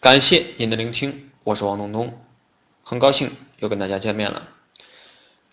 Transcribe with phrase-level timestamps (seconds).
[0.00, 2.18] 感谢您的聆听，我是王东东，
[2.82, 4.48] 很高兴又跟大家见面了。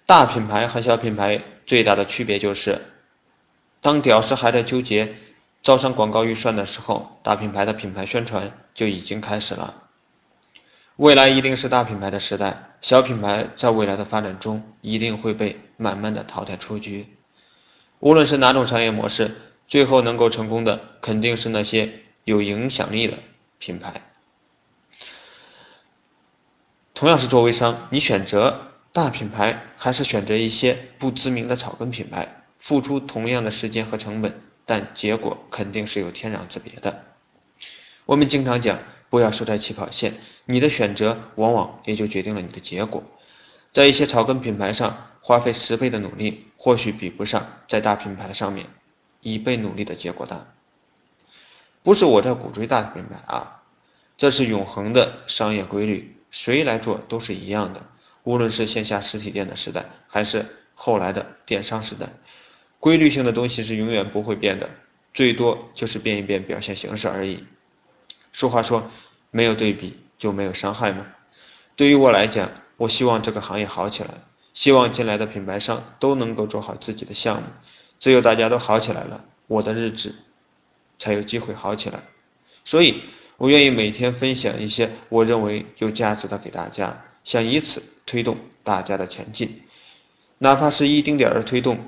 [0.05, 2.81] 大品牌和小品牌最大的区别就是，
[3.81, 5.15] 当屌丝还在纠结
[5.61, 9.83] 招商广告预算的时候，大品牌的品牌宣传就已经开始了。
[10.95, 17.05] 未来一定是大品牌的时代，小品牌在未来的发展中一定会被慢慢的淘汰出局。
[17.99, 19.35] 无论是哪种商业模式，
[19.67, 21.91] 最后能够成功的肯定是那些
[22.23, 23.19] 有影响力的
[23.59, 24.01] 品牌。
[26.97, 37.03] 同样是做微商，你选择大品牌还是选择一些不知名的草根品牌，付出同样的时间和成本，但结果肯定是有天壤之别的。
[38.05, 38.79] 我们经常讲。
[39.09, 43.01] 不要输在起跑线，你的选择往往也就决定了你的结果。
[43.71, 48.67] 在一些草根品牌上花费十倍的努力，或许比不上在大品牌上面
[49.21, 50.47] 一倍努力的结果大。
[51.83, 53.61] 不是我在鼓吹大品牌啊，
[54.17, 57.85] 这是永恒的商业规律，谁来做都是一样的。
[58.23, 62.09] 无论是线下实体店的时代，还是后来的电商时代，
[62.79, 64.69] 规律性的东西是永远不会变的，
[65.13, 67.45] 最多就是变一变表现形式而已。
[68.33, 68.91] 俗话说，
[69.31, 71.07] 没有对比就没有伤害嘛。
[71.75, 74.09] 对于我来讲，我希望这个行业好起来，
[74.53, 77.47] 希望进来的品牌商都能够做好自己的项目。
[77.99, 80.13] 只有大家都好起来了，我的日子
[80.99, 82.01] 才有机会好起来。
[82.65, 83.01] 所以，
[83.37, 89.61] 我愿意每天分享一些我认为有价值的给大家，想以此推动大家的前进，
[90.39, 91.79] 哪怕是一丁点儿的推动，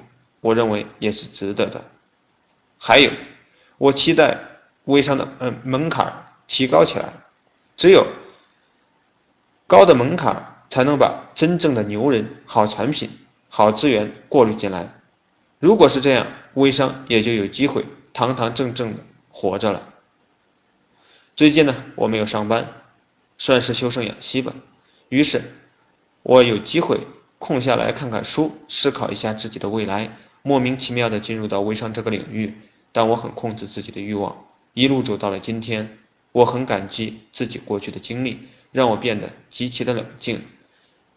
[0.41, 1.83] 我认为也是值得的。
[2.77, 3.11] 还有，
[3.77, 4.37] 我期待
[4.85, 6.25] 微商的嗯门槛。
[6.51, 7.13] 提高起来，
[7.77, 8.03] 只有
[9.67, 13.07] 高的门槛，才能把真正的牛人、好产品、
[13.49, 14.91] 好资源过滤进来。
[15.59, 19.89] 如果是这样，微商也就有机会堂堂正正的活着了。
[21.39, 22.67] 最近呢，我没有上班，
[23.37, 24.53] 算是休生养息吧。
[25.07, 25.41] 于是，
[26.21, 30.17] 我有机会空下来看看书，思考一下自己的未来。
[30.41, 32.55] 莫名其妙的进入到微商这个领域，
[32.91, 34.35] 但我很控制自己的欲望，
[34.73, 35.97] 一路走到了今天。
[36.33, 38.39] 我很感激自己过去的经历，
[38.73, 40.43] 让我变得极其的冷静。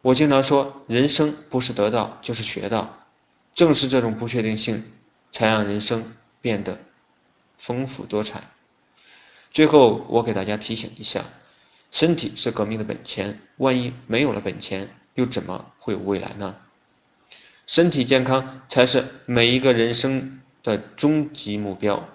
[0.03, 3.09] 我经常说，人生不是得到就是学到，
[3.57, 4.85] 正是这种不确定性，
[5.33, 6.79] 才让人生变得
[7.59, 8.45] 丰富多彩。
[9.53, 11.25] 最后，我给大家提醒一下：
[11.91, 16.57] 身体是革命的本钱，万一没有了本钱，又怎么会有未来呢？
[17.67, 22.09] 身体健康才是每一个人生的终极目标，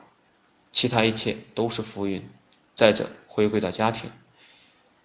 [0.72, 2.28] 其他一切都是浮云。
[2.76, 4.10] 再者，回归到家庭，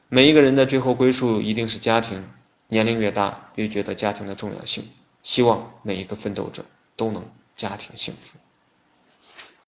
[0.09, 2.27] 每一个人的最后归宿一定是家庭。
[2.69, 4.89] 年龄越大，越觉得家庭的重要性。
[5.23, 6.65] 希望每一个奋斗者
[6.97, 7.25] 都能
[7.57, 8.39] 家庭幸福。